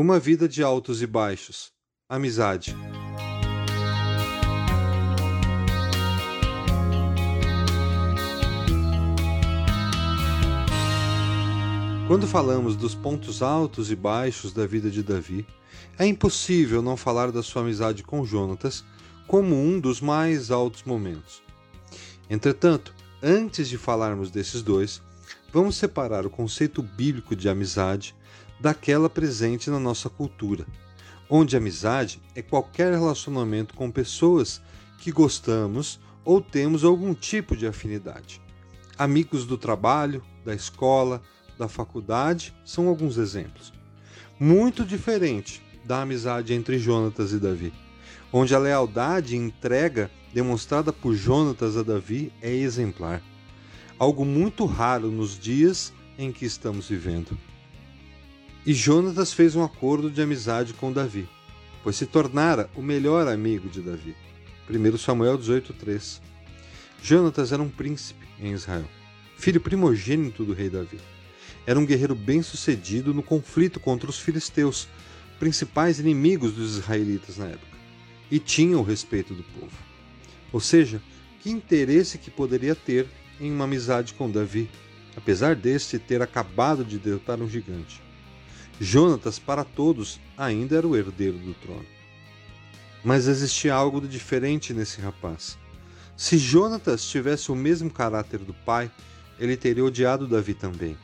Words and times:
Uma 0.00 0.18
vida 0.18 0.48
de 0.48 0.62
altos 0.62 1.02
e 1.02 1.06
baixos. 1.06 1.72
Amizade. 2.08 2.74
Quando 12.08 12.26
falamos 12.26 12.76
dos 12.76 12.94
pontos 12.94 13.42
altos 13.42 13.90
e 13.90 13.94
baixos 13.94 14.54
da 14.54 14.66
vida 14.66 14.90
de 14.90 15.02
Davi, 15.02 15.46
é 15.98 16.06
impossível 16.06 16.80
não 16.80 16.96
falar 16.96 17.30
da 17.30 17.42
sua 17.42 17.60
amizade 17.60 18.02
com 18.02 18.24
Jonatas 18.24 18.82
como 19.26 19.54
um 19.54 19.78
dos 19.78 20.00
mais 20.00 20.50
altos 20.50 20.82
momentos. 20.82 21.42
Entretanto, 22.30 22.94
antes 23.22 23.68
de 23.68 23.76
falarmos 23.76 24.30
desses 24.30 24.62
dois, 24.62 25.02
vamos 25.52 25.76
separar 25.76 26.24
o 26.24 26.30
conceito 26.30 26.82
bíblico 26.82 27.36
de 27.36 27.50
amizade 27.50 28.14
daquela 28.60 29.08
presente 29.08 29.70
na 29.70 29.78
nossa 29.78 30.10
cultura, 30.10 30.66
onde 31.28 31.56
amizade 31.56 32.20
é 32.34 32.42
qualquer 32.42 32.92
relacionamento 32.92 33.74
com 33.74 33.90
pessoas 33.90 34.60
que 34.98 35.10
gostamos 35.10 35.98
ou 36.24 36.40
temos 36.40 36.84
algum 36.84 37.14
tipo 37.14 37.56
de 37.56 37.66
afinidade. 37.66 38.40
Amigos 38.98 39.46
do 39.46 39.56
trabalho, 39.56 40.22
da 40.44 40.54
escola, 40.54 41.22
da 41.58 41.68
faculdade 41.68 42.54
são 42.64 42.88
alguns 42.88 43.16
exemplos. 43.16 43.72
Muito 44.38 44.84
diferente 44.84 45.62
da 45.84 46.02
amizade 46.02 46.52
entre 46.52 46.78
Jonatas 46.78 47.32
e 47.32 47.38
Davi, 47.38 47.72
onde 48.32 48.54
a 48.54 48.58
lealdade 48.58 49.34
e 49.34 49.38
entrega 49.38 50.10
demonstrada 50.32 50.92
por 50.92 51.14
Jonatas 51.14 51.76
a 51.76 51.82
Davi 51.82 52.32
é 52.40 52.52
exemplar. 52.52 53.22
Algo 53.98 54.24
muito 54.24 54.64
raro 54.64 55.10
nos 55.10 55.38
dias 55.38 55.92
em 56.18 56.30
que 56.32 56.44
estamos 56.44 56.88
vivendo. 56.88 57.36
E 58.70 58.72
Jonatas 58.72 59.32
fez 59.32 59.56
um 59.56 59.64
acordo 59.64 60.08
de 60.08 60.22
amizade 60.22 60.74
com 60.74 60.92
Davi, 60.92 61.28
pois 61.82 61.96
se 61.96 62.06
tornara 62.06 62.70
o 62.76 62.80
melhor 62.80 63.26
amigo 63.26 63.68
de 63.68 63.80
Davi. 63.80 64.14
1 64.70 64.96
Samuel 64.96 65.36
18:3. 65.36 66.20
Jonatas 67.02 67.50
era 67.50 67.60
um 67.60 67.68
príncipe 67.68 68.24
em 68.38 68.52
Israel, 68.52 68.88
filho 69.36 69.60
primogênito 69.60 70.44
do 70.44 70.52
rei 70.52 70.70
Davi 70.70 71.00
era 71.66 71.80
um 71.80 71.84
guerreiro 71.84 72.14
bem-sucedido 72.14 73.12
no 73.12 73.24
conflito 73.24 73.80
contra 73.80 74.08
os 74.08 74.20
filisteus, 74.20 74.86
principais 75.40 75.98
inimigos 75.98 76.52
dos 76.52 76.76
israelitas 76.76 77.38
na 77.38 77.46
época, 77.46 77.76
e 78.30 78.38
tinha 78.38 78.78
o 78.78 78.84
respeito 78.84 79.34
do 79.34 79.42
povo. 79.42 79.76
Ou 80.52 80.60
seja, 80.60 81.02
que 81.40 81.50
interesse 81.50 82.18
que 82.18 82.30
poderia 82.30 82.76
ter 82.76 83.08
em 83.40 83.50
uma 83.50 83.64
amizade 83.64 84.14
com 84.14 84.30
Davi, 84.30 84.70
apesar 85.16 85.56
deste 85.56 85.98
ter 85.98 86.22
acabado 86.22 86.84
de 86.84 87.00
derrotar 87.00 87.42
um 87.42 87.50
gigante. 87.50 88.09
Jonatas, 88.80 89.38
para 89.38 89.62
todos, 89.62 90.18
ainda 90.36 90.76
era 90.76 90.88
o 90.88 90.96
herdeiro 90.96 91.38
do 91.38 91.54
trono. 91.54 91.86
Mas 93.04 93.28
existia 93.28 93.74
algo 93.74 94.00
de 94.00 94.08
diferente 94.08 94.74
nesse 94.74 95.00
rapaz. 95.00 95.56
Se 96.16 96.38
Jonatas 96.38 97.04
tivesse 97.04 97.52
o 97.52 97.54
mesmo 97.54 97.90
caráter 97.90 98.40
do 98.40 98.54
pai, 98.54 98.90
ele 99.38 99.56
teria 99.56 99.84
odiado 99.84 100.26
Davi 100.26 100.54
também 100.54 100.96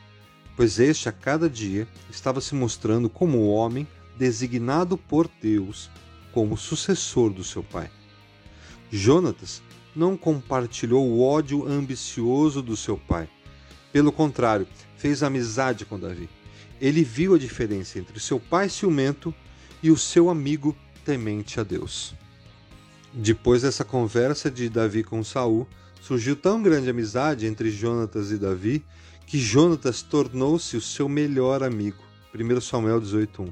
pois 0.57 0.79
este 0.79 1.07
a 1.07 1.11
cada 1.11 1.47
dia 1.47 1.87
estava 2.09 2.41
se 2.41 2.55
mostrando 2.55 3.07
como 3.07 3.37
o 3.37 3.49
homem 3.53 3.87
designado 4.17 4.97
por 4.97 5.29
Deus 5.39 5.89
como 6.33 6.57
sucessor 6.57 7.29
do 7.29 7.43
seu 7.43 7.61
pai. 7.63 7.91
Jonatas 8.91 9.61
não 9.95 10.17
compartilhou 10.17 11.07
o 11.07 11.23
ódio 11.23 11.67
ambicioso 11.67 12.61
do 12.63 12.75
seu 12.75 12.97
pai. 12.97 13.29
Pelo 13.93 14.11
contrário, 14.11 14.67
fez 14.97 15.21
amizade 15.21 15.85
com 15.85 15.99
Davi. 15.99 16.27
Ele 16.79 17.03
viu 17.03 17.33
a 17.33 17.39
diferença 17.39 17.97
entre 17.99 18.19
seu 18.19 18.39
pai 18.39 18.69
ciumento 18.69 19.33
e 19.81 19.89
o 19.89 19.97
seu 19.97 20.29
amigo 20.29 20.75
temente 21.03 21.59
a 21.59 21.63
Deus. 21.63 22.13
Depois 23.13 23.61
dessa 23.63 23.83
conversa 23.83 24.51
de 24.51 24.69
Davi 24.69 25.03
com 25.03 25.23
Saul, 25.23 25.67
surgiu 26.01 26.35
tão 26.35 26.61
grande 26.61 26.89
amizade 26.89 27.45
entre 27.45 27.71
Jonatas 27.71 28.31
e 28.31 28.37
Davi 28.37 28.83
que 29.25 29.39
Jonatas 29.39 30.01
tornou-se 30.01 30.77
o 30.77 30.81
seu 30.81 31.09
melhor 31.09 31.63
amigo. 31.63 31.97
1 32.33 32.61
Samuel 32.61 33.01
18:1. 33.01 33.51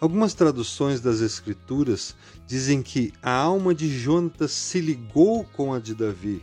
Algumas 0.00 0.32
traduções 0.32 1.00
das 1.00 1.20
escrituras 1.20 2.16
dizem 2.46 2.82
que 2.82 3.12
a 3.22 3.32
alma 3.32 3.74
de 3.74 3.88
Jonatas 3.88 4.50
se 4.52 4.80
ligou 4.80 5.44
com 5.44 5.74
a 5.74 5.78
de 5.78 5.94
Davi. 5.94 6.42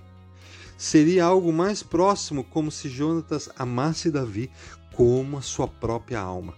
Seria 0.78 1.25
algo 1.25 1.52
mais 1.52 1.81
próximo, 1.81 2.44
como 2.44 2.69
se 2.69 2.88
Jonatas 2.88 3.50
amasse 3.57 4.12
Davi 4.12 4.52
como 4.97 5.38
a 5.38 5.44
sua 5.44 5.68
própria 5.68 6.19
alma. 6.19 6.56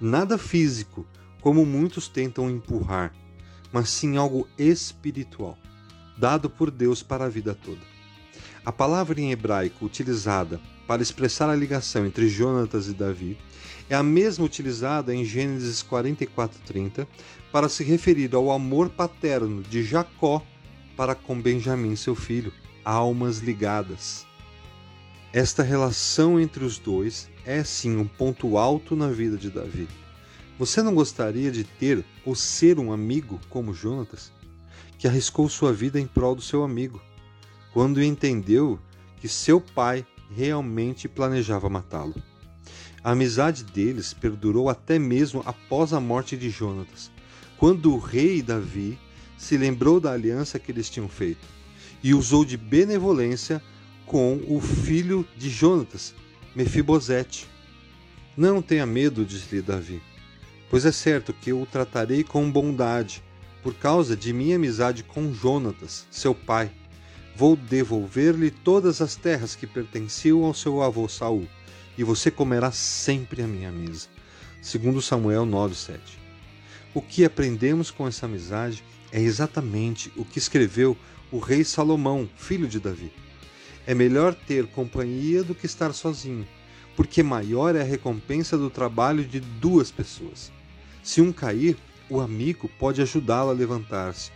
Nada 0.00 0.36
físico, 0.36 1.06
como 1.40 1.64
muitos 1.64 2.08
tentam 2.08 2.50
empurrar, 2.50 3.14
mas 3.72 3.88
sim 3.90 4.16
algo 4.16 4.48
espiritual, 4.58 5.56
dado 6.18 6.50
por 6.50 6.68
Deus 6.68 7.00
para 7.00 7.26
a 7.26 7.28
vida 7.28 7.54
toda. 7.54 7.80
A 8.66 8.72
palavra 8.72 9.20
em 9.20 9.30
hebraico 9.30 9.84
utilizada 9.84 10.60
para 10.84 11.00
expressar 11.00 11.48
a 11.48 11.54
ligação 11.54 12.04
entre 12.04 12.28
Jonatas 12.28 12.88
e 12.88 12.92
Davi 12.92 13.38
é 13.88 13.94
a 13.94 14.02
mesma 14.02 14.44
utilizada 14.44 15.14
em 15.14 15.24
Gênesis 15.24 15.80
44:30 15.80 17.06
para 17.52 17.68
se 17.68 17.84
referir 17.84 18.34
ao 18.34 18.50
amor 18.50 18.88
paterno 18.88 19.62
de 19.62 19.84
Jacó 19.84 20.44
para 20.96 21.14
com 21.14 21.40
Benjamim, 21.40 21.94
seu 21.94 22.16
filho, 22.16 22.52
almas 22.84 23.38
ligadas. 23.38 24.26
Esta 25.32 25.62
relação 25.62 26.40
entre 26.40 26.64
os 26.64 26.76
dois 26.76 27.30
é 27.46 27.62
sim 27.62 27.96
um 27.96 28.04
ponto 28.04 28.58
alto 28.58 28.96
na 28.96 29.08
vida 29.08 29.36
de 29.36 29.48
Davi. 29.48 29.86
Você 30.58 30.82
não 30.82 30.92
gostaria 30.92 31.52
de 31.52 31.62
ter 31.62 32.04
ou 32.26 32.34
ser 32.34 32.80
um 32.80 32.92
amigo 32.92 33.40
como 33.48 33.72
Jonatas, 33.72 34.32
que 34.98 35.06
arriscou 35.06 35.48
sua 35.48 35.72
vida 35.72 36.00
em 36.00 36.06
prol 36.06 36.34
do 36.34 36.42
seu 36.42 36.64
amigo, 36.64 37.00
quando 37.72 38.02
entendeu 38.02 38.76
que 39.20 39.28
seu 39.28 39.60
pai 39.60 40.04
realmente 40.34 41.08
planejava 41.08 41.68
matá-lo. 41.68 42.20
A 43.02 43.12
amizade 43.12 43.62
deles 43.62 44.12
perdurou 44.12 44.68
até 44.68 44.98
mesmo 44.98 45.44
após 45.46 45.92
a 45.92 46.00
morte 46.00 46.36
de 46.36 46.50
Jonatas, 46.50 47.08
quando 47.56 47.94
o 47.94 48.00
rei 48.00 48.42
Davi 48.42 48.98
se 49.38 49.56
lembrou 49.56 50.00
da 50.00 50.10
aliança 50.10 50.58
que 50.58 50.72
eles 50.72 50.90
tinham 50.90 51.08
feito 51.08 51.46
e 52.02 52.14
usou 52.14 52.44
de 52.44 52.56
benevolência 52.56 53.62
com 54.10 54.42
o 54.48 54.60
filho 54.60 55.24
de 55.36 55.48
Jonatas, 55.48 56.12
Mefibosete. 56.52 57.46
Não 58.36 58.60
tenha 58.60 58.84
medo, 58.84 59.24
disse-lhe 59.24 59.62
Davi, 59.62 60.02
pois 60.68 60.84
é 60.84 60.90
certo 60.90 61.32
que 61.32 61.52
eu 61.52 61.62
o 61.62 61.66
tratarei 61.66 62.24
com 62.24 62.50
bondade, 62.50 63.22
por 63.62 63.72
causa 63.72 64.16
de 64.16 64.32
minha 64.32 64.56
amizade 64.56 65.04
com 65.04 65.32
Jonatas, 65.32 66.08
seu 66.10 66.34
pai 66.34 66.72
Vou 67.36 67.54
devolver-lhe 67.54 68.50
todas 68.50 69.00
as 69.00 69.14
terras 69.14 69.54
que 69.54 69.64
pertenciam 69.64 70.44
ao 70.44 70.52
seu 70.54 70.82
avô 70.82 71.08
Saul, 71.08 71.46
e 71.96 72.02
você 72.02 72.32
comerá 72.32 72.72
sempre 72.72 73.44
a 73.44 73.46
minha 73.46 73.70
mesa. 73.70 74.08
Segundo 74.60 75.00
Samuel 75.00 75.46
9:7. 75.46 76.00
O 76.92 77.00
que 77.00 77.24
aprendemos 77.24 77.92
com 77.92 78.08
essa 78.08 78.26
amizade 78.26 78.82
é 79.12 79.20
exatamente 79.20 80.12
o 80.16 80.24
que 80.24 80.40
escreveu 80.40 80.96
o 81.30 81.38
rei 81.38 81.62
Salomão, 81.62 82.28
filho 82.36 82.66
de 82.66 82.80
Davi. 82.80 83.12
É 83.90 83.94
melhor 83.94 84.34
ter 84.34 84.68
companhia 84.68 85.42
do 85.42 85.54
que 85.54 85.66
estar 85.66 85.92
sozinho, 85.92 86.46
porque 86.94 87.24
maior 87.24 87.74
é 87.74 87.80
a 87.80 87.84
recompensa 87.84 88.56
do 88.56 88.70
trabalho 88.70 89.24
de 89.24 89.40
duas 89.40 89.90
pessoas. 89.90 90.52
Se 91.02 91.20
um 91.20 91.32
cair, 91.32 91.76
o 92.08 92.20
amigo 92.20 92.70
pode 92.78 93.02
ajudá-lo 93.02 93.50
a 93.50 93.54
levantar-se 93.54 94.30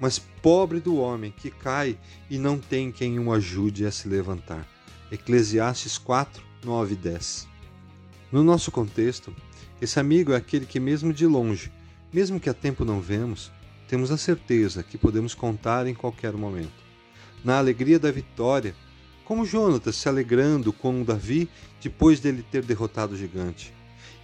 mas 0.00 0.18
pobre 0.18 0.80
do 0.80 0.96
homem 0.96 1.30
que 1.30 1.50
cai 1.50 1.98
e 2.30 2.38
não 2.38 2.58
tem 2.58 2.90
quem 2.90 3.18
o 3.18 3.32
ajude 3.32 3.84
a 3.84 3.92
se 3.92 4.08
levantar. 4.08 4.66
Eclesiastes 5.12 5.98
4, 5.98 6.42
9 6.64 6.94
e 6.94 6.96
10. 6.96 7.46
No 8.32 8.42
nosso 8.42 8.72
contexto, 8.72 9.34
esse 9.80 10.00
amigo 10.00 10.32
é 10.32 10.36
aquele 10.36 10.64
que, 10.64 10.80
mesmo 10.80 11.12
de 11.12 11.26
longe, 11.26 11.70
mesmo 12.10 12.40
que 12.40 12.48
a 12.48 12.54
tempo 12.54 12.84
não 12.84 13.00
vemos, 13.00 13.52
temos 13.86 14.10
a 14.10 14.16
certeza 14.16 14.82
que 14.82 14.96
podemos 14.96 15.34
contar 15.34 15.86
em 15.86 15.94
qualquer 15.94 16.32
momento. 16.32 16.72
Na 17.44 17.58
alegria 17.58 17.98
da 17.98 18.10
vitória, 18.10 18.74
como 19.30 19.46
Jonatas 19.46 19.94
se 19.94 20.08
alegrando 20.08 20.72
com 20.72 21.04
Davi 21.04 21.48
depois 21.80 22.18
dele 22.18 22.44
ter 22.50 22.64
derrotado 22.64 23.14
o 23.14 23.16
gigante. 23.16 23.72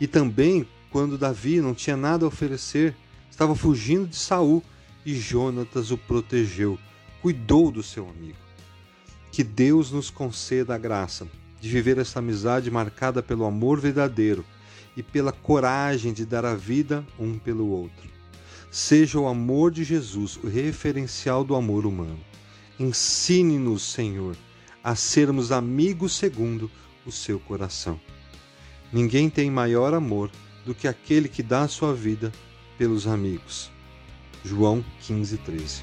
E 0.00 0.06
também 0.08 0.66
quando 0.90 1.16
Davi 1.16 1.60
não 1.60 1.74
tinha 1.74 1.96
nada 1.96 2.24
a 2.24 2.28
oferecer, 2.28 2.92
estava 3.30 3.54
fugindo 3.54 4.08
de 4.08 4.16
Saul 4.16 4.64
e 5.04 5.14
Jonatas 5.14 5.92
o 5.92 5.96
protegeu, 5.96 6.76
cuidou 7.22 7.70
do 7.70 7.84
seu 7.84 8.10
amigo. 8.10 8.36
Que 9.30 9.44
Deus 9.44 9.92
nos 9.92 10.10
conceda 10.10 10.74
a 10.74 10.78
graça 10.78 11.28
de 11.60 11.68
viver 11.68 11.98
essa 11.98 12.18
amizade 12.18 12.68
marcada 12.68 13.22
pelo 13.22 13.44
amor 13.44 13.78
verdadeiro 13.78 14.44
e 14.96 15.04
pela 15.04 15.30
coragem 15.30 16.12
de 16.12 16.26
dar 16.26 16.44
a 16.44 16.56
vida 16.56 17.06
um 17.16 17.38
pelo 17.38 17.68
outro. 17.68 18.10
Seja 18.72 19.20
o 19.20 19.28
amor 19.28 19.70
de 19.70 19.84
Jesus 19.84 20.36
o 20.42 20.48
referencial 20.48 21.44
do 21.44 21.54
amor 21.54 21.86
humano. 21.86 22.18
Ensine-nos, 22.76 23.84
Senhor, 23.84 24.36
a 24.86 24.94
sermos 24.94 25.50
amigos 25.50 26.12
segundo 26.12 26.70
o 27.04 27.10
seu 27.10 27.40
coração. 27.40 28.00
Ninguém 28.92 29.28
tem 29.28 29.50
maior 29.50 29.92
amor 29.92 30.30
do 30.64 30.76
que 30.76 30.86
aquele 30.86 31.28
que 31.28 31.42
dá 31.42 31.62
a 31.62 31.68
sua 31.68 31.92
vida 31.92 32.30
pelos 32.78 33.08
amigos. 33.08 33.68
João 34.44 34.84
15, 35.00 35.38
13. 35.38 35.82